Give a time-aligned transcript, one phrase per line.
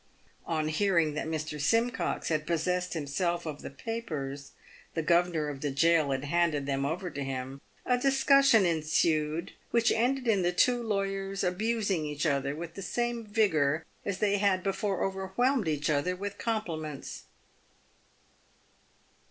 [0.47, 1.61] On hearing that Mr.
[1.61, 4.49] Simcox had possessed himself of the papers—
[4.95, 9.91] the governor of the gaol had handed them over to him— a discussion ensued, which
[9.91, 14.63] ended in the two lawyers abusing each other with the same vigour as they had
[14.63, 17.25] before overwhelmed each other with compliments.